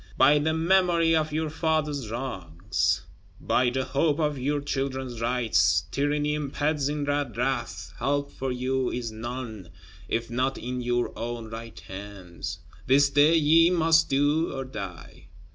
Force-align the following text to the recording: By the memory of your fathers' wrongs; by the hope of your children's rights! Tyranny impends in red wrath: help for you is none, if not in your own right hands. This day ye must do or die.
By 0.17 0.39
the 0.39 0.51
memory 0.55 1.15
of 1.15 1.31
your 1.31 1.51
fathers' 1.51 2.09
wrongs; 2.09 3.03
by 3.39 3.69
the 3.69 3.83
hope 3.85 4.17
of 4.19 4.39
your 4.39 4.59
children's 4.59 5.21
rights! 5.21 5.85
Tyranny 5.91 6.33
impends 6.33 6.89
in 6.89 7.05
red 7.05 7.37
wrath: 7.37 7.93
help 7.99 8.31
for 8.31 8.51
you 8.51 8.89
is 8.89 9.11
none, 9.11 9.69
if 10.09 10.27
not 10.27 10.57
in 10.57 10.81
your 10.81 11.11
own 11.15 11.51
right 11.51 11.79
hands. 11.81 12.57
This 12.87 13.11
day 13.11 13.35
ye 13.35 13.69
must 13.69 14.09
do 14.09 14.51
or 14.51 14.65
die. 14.65 15.27